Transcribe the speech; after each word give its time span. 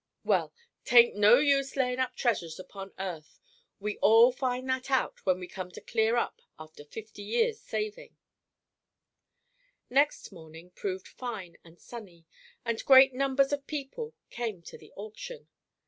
Well, 0.23 0.51
'tain't 0.83 1.15
no 1.15 1.37
use 1.37 1.75
layin' 1.75 1.99
up 1.99 2.15
treasures 2.15 2.57
upon 2.59 2.91
earth. 2.97 3.39
We 3.79 3.99
all 3.99 4.31
find 4.31 4.67
that 4.67 4.89
out 4.89 5.23
when 5.27 5.39
we 5.39 5.45
come 5.47 5.69
to 5.73 5.79
clear 5.79 6.15
up 6.15 6.41
after 6.57 6.83
fifty 6.83 7.21
years' 7.21 7.61
savin'." 7.61 8.17
Next 9.91 10.31
morning 10.31 10.71
proved 10.71 11.07
fine 11.07 11.55
and 11.63 11.79
sunny, 11.79 12.25
and 12.65 12.83
great 12.83 13.13
numbers 13.13 13.53
of 13.53 13.67
people 13.67 14.15
came 14.31 14.63
to 14.63 14.75
the 14.79 14.91
auction. 14.95 15.49